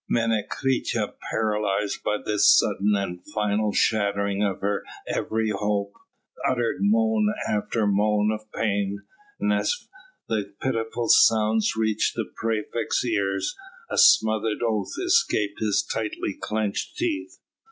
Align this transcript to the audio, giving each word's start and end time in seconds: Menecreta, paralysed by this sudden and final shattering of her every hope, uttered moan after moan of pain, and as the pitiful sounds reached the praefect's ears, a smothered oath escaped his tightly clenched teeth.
Menecreta, 0.09 1.13
paralysed 1.29 2.03
by 2.03 2.17
this 2.17 2.51
sudden 2.57 2.95
and 2.95 3.19
final 3.35 3.71
shattering 3.71 4.41
of 4.41 4.59
her 4.61 4.83
every 5.07 5.51
hope, 5.51 5.93
uttered 6.49 6.77
moan 6.79 7.31
after 7.47 7.85
moan 7.85 8.31
of 8.31 8.51
pain, 8.51 9.03
and 9.39 9.53
as 9.53 9.75
the 10.27 10.55
pitiful 10.59 11.07
sounds 11.07 11.75
reached 11.75 12.15
the 12.15 12.25
praefect's 12.35 13.05
ears, 13.05 13.55
a 13.91 13.97
smothered 13.99 14.63
oath 14.63 14.93
escaped 15.05 15.59
his 15.59 15.83
tightly 15.83 16.33
clenched 16.33 16.97
teeth. 16.97 17.37